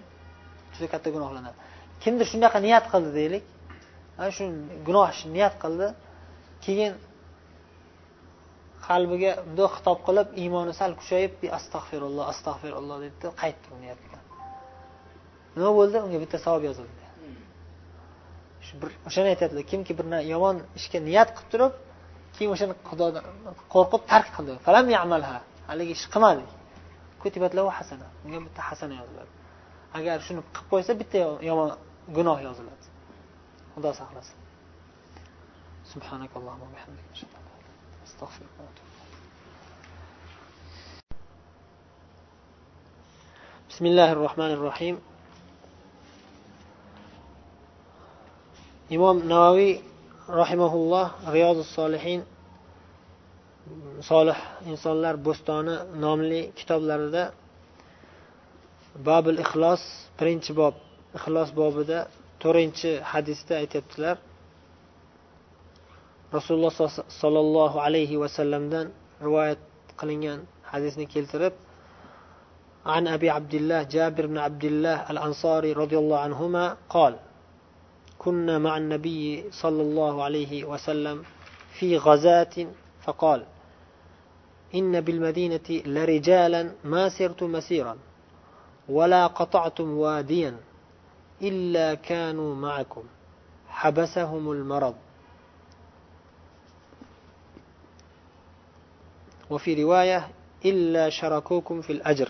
juda 0.73 0.87
katta 0.93 1.09
gunohlanadi. 1.15 1.57
Kimdir 2.03 2.25
shunaqa 2.33 2.57
niyat 2.65 2.85
qildi 2.93 3.11
deylik. 3.19 3.43
Ana 4.19 4.31
shu 4.37 4.43
gunoh 4.87 5.07
ishni 5.15 5.31
niyat 5.37 5.55
qildi. 5.63 5.87
Keyin 6.65 6.93
qalbiga 8.87 9.31
bundoq 9.47 9.71
xitob 9.77 9.99
qilib 10.07 10.27
iymoni 10.43 10.73
sal 10.79 10.91
kuchayib 10.99 11.33
e, 11.45 11.47
astag'firulloh 11.59 12.25
astag'firulloh 12.33 12.97
deydida 13.03 13.29
qaytdi 13.41 13.67
u 13.75 13.77
niyatdan 13.85 14.22
nima 15.56 15.70
bo'ldi 15.78 15.96
unga 16.06 16.18
bitta 16.24 16.38
savob 16.46 16.62
yozildi 16.68 17.04
shu 18.66 18.72
bir 18.80 18.90
o'shani 19.08 19.28
aytyaptilar 19.34 19.64
kimki 19.72 19.92
bir 19.98 20.06
yomon 20.34 20.56
ishga 20.78 20.98
niyat 21.08 21.28
qilib 21.36 21.48
turib 21.52 21.72
keyin 22.36 22.50
o'shani 22.54 22.74
xudodan 22.88 23.24
qo'rqib 23.74 24.02
tark 24.12 24.28
qildi 24.36 24.52
falam 24.66 24.86
yamalha 24.96 25.36
haligi 25.70 25.92
ishni 25.96 26.08
qilmadi 26.14 26.44
kutibatlahu 27.22 27.68
hasana 27.78 28.06
unga 28.24 28.38
bitta 28.46 28.60
hasana 28.68 28.94
yoziladi 29.00 29.32
agar 29.98 30.16
shuni 30.26 30.40
qilib 30.54 30.66
qo'ysa 30.72 30.92
bitta 31.00 31.18
yomon 31.50 31.68
gunoh 32.16 32.38
yoziladi 32.48 32.86
xudo 33.74 33.92
saqlasin 34.02 34.38
سبحانك 35.94 36.32
اللهم 36.36 36.62
وبحمدك 36.62 37.06
اشهد 37.14 37.28
ان 37.38 37.42
لا 37.48 37.54
اله 37.58 37.68
الا 37.68 37.84
انت 38.00 38.08
استغفرك 38.08 38.52
واتوب 38.58 38.88
بسم 43.70 43.84
الله 43.86 44.12
الرحمن 44.12 44.50
الرحيم 44.58 45.00
imom 48.96 49.16
navoiy 49.32 49.72
rahimaulloh 50.40 51.06
riyozi 51.34 51.64
solihin 51.76 52.20
solih 54.10 54.38
insonlar 54.70 55.14
bo'stoni 55.26 55.74
nomli 56.04 56.40
kitoblarida 56.58 57.24
babul 59.08 59.38
ixlos 59.44 59.82
birinchi 60.18 60.52
bob 60.60 60.74
ixlos 61.18 61.48
bobida 61.60 61.98
to'rtinchi 62.42 62.90
hadisda 63.12 63.54
aytyaptilar 63.62 64.16
rasululloh 66.36 66.72
sollallohu 67.22 67.76
alayhi 67.86 68.16
vasallamdan 68.22 68.86
rivoyat 69.26 69.60
qilingan 70.00 70.38
hadisni 70.72 71.06
keltirib 71.14 71.54
عن 72.94 73.04
أبي 73.16 73.28
عبد 73.30 73.54
الله 73.54 73.80
جابر 73.82 74.24
بن 74.32 74.38
عبد 74.46 74.64
الله 74.64 74.96
الأنصاري 75.12 75.72
رضي 75.82 75.98
الله 75.98 76.18
عنهما 76.26 76.64
قال 76.94 77.12
كنا 78.25 78.57
مع 78.57 78.77
النبي 78.77 79.51
صلى 79.51 79.81
الله 79.81 80.23
عليه 80.23 80.63
وسلم 80.63 81.23
في 81.79 81.97
غزاة 81.97 82.67
فقال 83.03 83.45
إن 84.75 85.01
بالمدينة 85.01 85.69
لرجالا 85.69 86.71
ما 86.83 87.09
سرت 87.09 87.43
مسيرا 87.43 87.97
ولا 88.89 89.27
قطعتم 89.27 89.97
واديا 89.97 90.57
إلا 91.41 91.93
كانوا 91.93 92.55
معكم 92.55 93.03
حبسهم 93.69 94.51
المرض. 94.51 94.95
وفي 99.49 99.83
رواية 99.83 100.29
إلا 100.65 101.09
شركوكم 101.09 101.81
في 101.81 101.93
الأجر. 101.93 102.29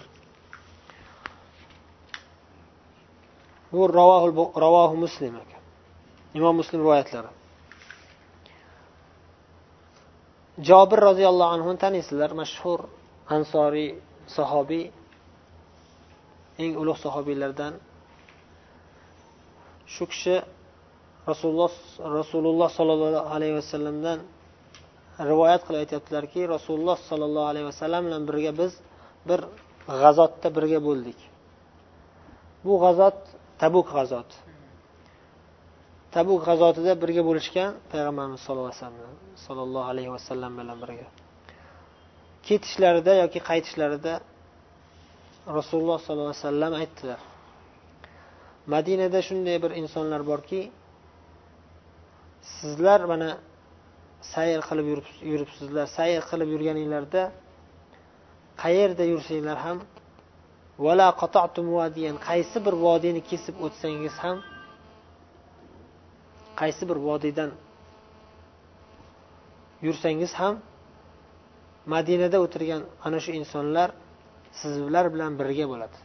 ravohu 3.73 4.97
muslim 4.97 5.33
ekan 5.41 5.52
imom 6.37 6.55
muslim 6.61 6.79
rivoyatlari. 6.83 7.29
Jobir 10.67 10.99
roziyallohu 11.09 11.51
anhuni 11.55 11.79
taniysizlar 11.85 12.31
mashhur 12.41 12.79
ansoriy 13.35 13.89
sahobiy 14.35 14.85
eng 16.63 16.73
ulug' 16.81 16.99
sahobiylardan 17.05 17.73
shu 19.93 20.05
kishi 20.11 20.35
rasululloh 21.31 21.71
rasululloh 22.19 22.69
sollallohu 22.77 23.29
alayhi 23.35 23.55
vasallamdan 23.61 24.19
rivoyat 25.31 25.61
qilib 25.65 25.79
aytyaptilarki 25.83 26.41
rasululloh 26.55 26.97
sollallohu 27.09 27.47
alayhi 27.51 27.67
vasallam 27.71 28.01
bilan 28.07 28.23
birga 28.29 28.51
biz 28.61 28.73
bir 29.29 29.39
g'azotda 30.01 30.47
birga 30.57 30.79
bo'ldik. 30.87 31.19
Bu 32.65 32.73
g'azot 32.83 33.17
tabuk 33.61 33.87
g'azoti. 33.95 34.35
Tabuk 36.15 36.39
g'azotida 36.47 36.93
birga 37.03 37.21
bo'lishgan 37.29 37.69
payg'ambarimiz 37.91 38.41
sallallohu 38.45 38.71
alayhi 38.71 38.83
vasallam 38.83 39.13
sallallohu 39.45 39.87
alayhi 39.93 40.11
vasallam 40.15 40.51
bilan 40.59 40.77
birga. 40.83 41.07
Ketishlarida 42.47 43.13
yoki 43.23 43.39
qaytishlarida 43.49 44.13
rasululloh 45.57 45.97
sollallohu 46.05 46.31
alayhi 46.31 46.45
vasallam 46.45 46.73
aytdilar 46.81 47.19
madinada 48.73 49.19
shunday 49.27 49.57
bir 49.63 49.71
insonlar 49.81 50.21
borki 50.31 50.61
sizlar 52.57 52.99
mana 53.11 53.29
sayr 54.33 54.59
qilib 54.67 54.87
yuribsizlar 55.31 55.87
sayr 55.97 56.21
qilib 56.29 56.49
yurganinglarda 56.55 57.23
qayerda 58.63 59.03
yursanglar 59.13 59.57
ham 59.65 59.77
vala 60.85 61.07
qaysi 62.29 62.57
bir 62.65 62.75
vodiyni 62.85 63.21
kesib 63.29 63.55
o'tsangiz 63.65 64.15
ham 64.23 64.37
qaysi 66.63 66.83
bir 66.89 66.97
vodiydan 67.07 67.51
yursangiz 69.85 70.31
ham 70.41 70.55
madinada 71.93 72.37
o'tirgan 72.45 72.81
ana 73.05 73.19
shu 73.23 73.31
insonlar 73.39 73.89
sizlar 74.61 75.05
bilan 75.13 75.31
birga 75.39 75.65
bo'ladi. 75.71 75.97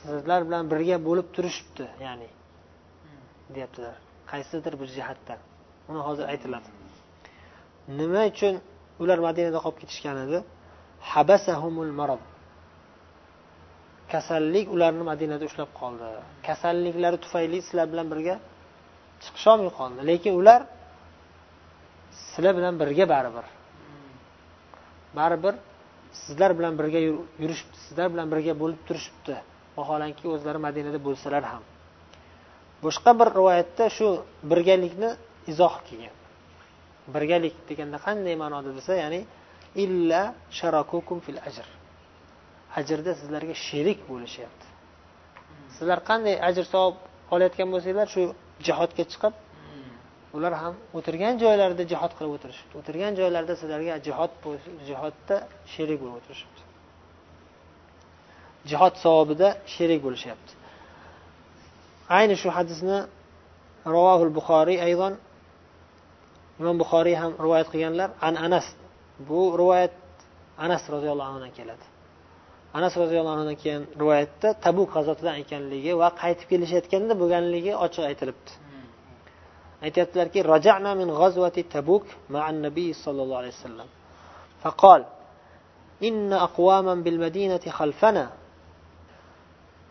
Sizlar 0.00 0.40
bilan 0.48 0.64
birga 0.72 0.96
bo'lib 1.08 1.26
turishibdi 1.34 1.86
ya'ni 2.06 2.28
deyaptilar. 3.54 3.94
Qaysidir 4.30 4.72
bir 4.80 4.88
jihatdan. 4.96 5.40
Uni 5.90 6.00
hozir 6.08 6.24
aytiladi. 6.32 6.68
Nima 8.00 8.22
uchun 8.32 8.54
ular 9.02 9.18
madinada 9.28 9.58
qolib 9.64 9.78
ketishgan 9.82 10.16
edi? 10.24 10.38
Habasahumul 11.12 11.92
marad. 12.00 12.22
Kasallik 14.12 14.66
ularni 14.74 15.04
madinada 15.10 15.44
ushlab 15.50 15.70
qoldi. 15.80 16.06
Kasalliklari 16.48 17.18
tufayli 17.24 17.58
sizlar 17.66 17.86
bilan 17.92 18.06
birga 18.12 18.36
chiqisholmay 19.22 19.70
qoldi 19.78 20.00
lekin 20.10 20.32
ular 20.40 20.60
sizlar 22.30 22.52
bilan 22.58 22.74
birga 22.82 23.04
baribir. 23.14 23.46
Baribir 25.18 25.54
sizlar 26.22 26.50
bilan 26.58 26.74
birga 26.80 27.00
yur- 27.08 27.26
yurishibdi 27.42 27.76
sizlar 27.86 28.08
bilan 28.12 28.26
birga 28.32 28.52
bo'lib 28.62 28.80
turishibdi. 28.88 29.36
Vaholanki 29.76 30.24
o'zlari 30.34 30.60
madinada 30.66 30.98
bo'lsalar 31.06 31.44
ham. 31.52 31.62
Boshqa 32.84 33.10
bir 33.20 33.28
rivoyatda 33.38 33.84
shu 33.96 34.08
birgalikni 34.50 35.10
izoh 35.52 35.74
kelgan 35.88 36.14
birgalik 37.14 37.54
deganda 37.68 37.98
qanday 38.06 38.34
ma'noda 38.42 38.70
desa 38.78 38.92
ya'ni 39.02 39.20
illa 39.84 40.22
sharakukum 40.58 41.18
fil 41.26 41.38
ajr. 41.48 41.66
Ajrda 42.78 43.12
sizlarga 43.20 43.54
sherik 43.66 44.00
bo'lishyapti. 44.10 44.66
Sizlar 45.76 45.98
qanday 46.10 46.36
ajr 46.48 46.64
savob 46.72 46.96
olayotgan 47.34 47.68
bo'lsanglar 47.74 48.08
shu 48.14 48.22
jihodga 48.66 49.04
chiqib 49.12 49.34
ular 50.36 50.52
ham 50.62 50.74
o'tirgan 50.98 51.34
joylarida 51.42 51.84
jihod 51.92 52.12
qilib 52.16 52.32
o'tirishibdi. 52.36 52.72
O'tirgan 52.80 53.12
joylarida 53.20 53.54
sizlarga 53.60 53.94
jihod 54.06 54.32
bo'l- 54.44 54.74
jihodda 54.88 55.36
sherik 55.72 55.98
bo'lib 56.02 56.16
o'tirishibdi. 56.20 56.60
Jihod 58.70 58.94
savobida 59.04 59.48
sherik 59.74 60.00
bo'lishyapti. 60.06 60.52
Ayni 62.18 62.34
shu 62.42 62.48
hadisni 62.56 62.98
ravohul 63.96 64.32
buxoriy 64.38 64.78
ayvon 64.88 65.12
imom 66.60 66.76
buxoriy 66.82 67.16
ham 67.22 67.32
rivoyat 67.44 67.68
qilganlar 67.72 68.08
an 68.26 68.34
anas. 68.46 68.66
Bu 69.28 69.40
rivoyat 69.60 69.94
anas 70.64 70.82
roziyallohu 70.94 71.28
anhudan 71.30 71.52
keladi. 71.58 71.84
anas 72.77 72.93
roziyallohu 73.01 73.35
anhudan 73.35 73.57
kelgan 73.61 73.83
rivoyatda 74.01 74.47
tabuk 74.65 74.89
g'azotidan 74.95 75.35
ekanligi 75.43 75.91
va 76.01 76.07
qaytib 76.21 76.47
kelishayotganda 76.51 77.13
bo'lganligi 77.21 77.71
ochiq 77.85 78.03
aytilibdi 78.11 78.51
aytyaptilarki 79.85 80.39
raja'na 80.53 80.91
min 81.01 81.09
g'azvati 81.19 81.61
tabuk 81.75 82.03
ma'an 82.35 82.55
nabiy 82.67 82.89
sallallohu 83.03 83.41
alayhi 83.43 83.57
vasallam 83.59 83.89
فقال 84.65 85.01
إن 86.03 86.33
أقواما 86.33 86.95
بالمدينة 86.95 87.63
خلفنا 87.69 88.29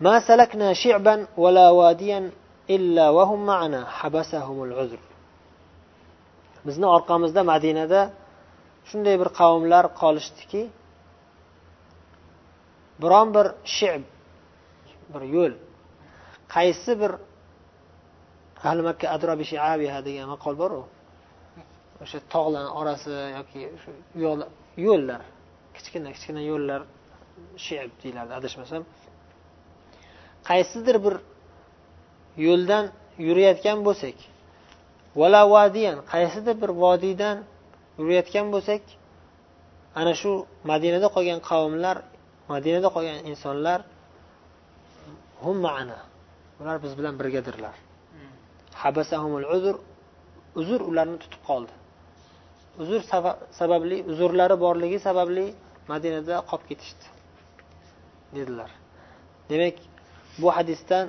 ما 0.01 0.15
سلكنا 0.29 0.73
شعبا 0.73 1.27
ولا 1.43 1.71
واديا 1.71 2.31
إلا 2.71 3.07
وهم 3.11 3.47
معنا 3.47 3.81
حبسهم 3.99 4.59
العذر 4.63 5.03
bizni 6.67 6.87
orqamizda 6.97 7.43
madinada 7.53 8.01
shunday 8.89 9.17
bir 9.21 9.29
qavmlar 9.41 9.85
qolishdiki 10.01 10.63
biron 13.02 13.28
bir 13.36 13.48
shib 13.78 14.04
bir 15.14 15.24
yo'l. 15.36 15.54
Qaysi 16.56 16.92
bir 17.02 17.12
ahli 18.68 18.82
makka 18.90 19.06
adrobi 19.16 19.44
shiabiha 19.52 20.00
degan 20.08 20.28
maqol 20.34 20.56
boru? 20.62 20.82
O'sha 22.04 22.20
tog'larni 22.34 22.72
orasi 22.80 23.12
yoki 23.38 23.62
shu 23.82 23.92
yo'llar. 24.88 25.22
Kichkina 25.76 26.10
kichkina 26.16 26.42
yo'llar 26.52 26.82
shib 27.66 27.92
deyiladi 28.02 28.32
adashmasam. 28.40 28.82
Qaysidir 30.50 30.98
bir 31.06 31.16
yo'ldan 32.48 32.86
yurayotgan 33.28 33.80
bo'lsak 33.88 34.18
vala 35.20 35.42
vadiyan 35.56 35.98
qaysidir 36.14 36.56
bir 36.62 36.72
vodiydan 36.84 37.38
yurayotgan 38.00 38.48
bo'lsak 38.54 38.84
ana 40.00 40.14
shu 40.22 40.32
madinada 40.72 41.08
qolgan 41.16 41.40
qavmlar 41.50 41.98
madinada 42.52 42.88
qolgan 42.96 43.20
insonlar 43.32 43.80
hum 45.44 45.58
ma'ana 45.66 45.98
ular 46.60 46.76
biz 46.84 46.92
bilan 47.00 47.14
birgadirlar. 47.20 47.76
Habasahumul 48.84 49.46
uzr 49.56 49.76
uzr 50.62 50.80
ularni 50.90 51.18
tutib 51.24 51.42
qoldi. 51.50 51.74
Uzr 52.82 53.00
saba- 53.12 53.40
sababli 53.60 53.98
uzrlari 54.12 54.56
borligi 54.66 54.98
sababli 55.08 55.46
madinada 55.92 56.36
qolib 56.50 56.66
ketishdi 56.70 57.06
dedilar. 58.36 58.70
Demak 59.50 59.78
bu 60.42 60.48
hadisdan 60.58 61.06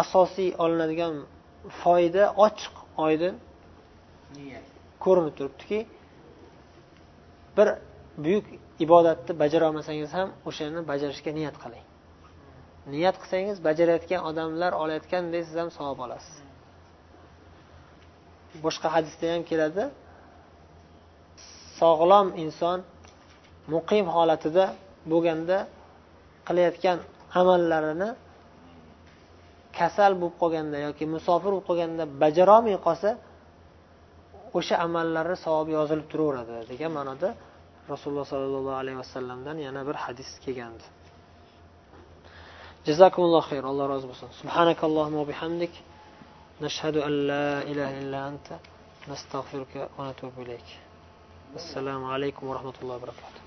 asosiy 0.00 0.50
olinadigan 0.64 1.14
foyda 1.82 2.24
ochiq 2.46 2.74
oydin 3.06 3.34
niyat. 4.36 4.64
ko'rinib 5.04 5.34
turibdiki 5.38 5.78
bir 7.56 7.68
buyuk 8.24 8.46
ibodatni 8.84 9.32
bajara 9.42 9.64
olmasangiz 9.70 10.10
ham 10.18 10.28
o'shani 10.48 10.80
bajarishga 10.90 11.30
niyat 11.38 11.56
qiling. 11.62 11.84
Niyat 12.94 13.16
qilsangiz 13.22 13.56
bajarayotgan 13.68 14.20
odamlar 14.30 14.72
olayotganday 14.82 15.42
siz 15.48 15.56
ham 15.62 15.70
savob 15.78 15.98
olasiz. 16.06 16.36
Boshqa 18.64 18.88
hadisda 18.94 19.26
ham 19.34 19.42
keladi. 19.50 19.84
Sog'lom 21.80 22.28
inson 22.44 22.78
muqim 23.74 24.06
holatida 24.16 24.64
bo'lganda 25.12 25.58
qilayotgan 26.48 26.98
amallarini 27.40 28.10
kasal 29.78 30.12
bo'lib 30.20 30.36
qolganda 30.42 30.78
yoki 30.86 31.04
musofir 31.14 31.50
bo'lib 31.52 31.66
qolganda 31.70 32.04
bajarolmay 32.22 32.76
qolsa 32.86 33.10
o'sha 34.58 34.74
amallari 34.86 35.34
savobi 35.44 35.72
yozilib 35.78 36.06
turaveradi 36.12 36.64
degan 36.72 36.92
ma'noda 36.98 37.28
rasululloh 37.88 38.26
sollallohu 38.32 38.76
alayhi 38.82 38.98
vasallamdan 39.02 39.56
yana 39.66 39.80
bir 39.88 39.96
hadis 40.04 40.30
kelgandi. 40.44 40.84
Jazakumulloh 42.88 43.44
xayr 43.50 43.64
alloh 43.70 43.86
rozi 43.92 44.06
bo'lsin. 44.10 44.28
Subhanakallohumma 44.40 45.18
va 45.22 45.26
bihamdik. 45.32 45.72
Nashhadu 46.64 46.98
an 47.08 47.14
la 47.30 47.48
ilaha 47.72 47.94
illa 48.02 48.18
anta. 48.30 48.54
Nastag'firuka 49.10 49.80
va 49.96 50.02
natubu 50.08 50.38
ilayk. 50.44 50.68
Assalomu 51.58 52.06
alaykum 52.14 52.42
va 52.48 52.54
rahmatullohi 52.58 52.98
va 52.98 53.04
barakatuh. 53.06 53.41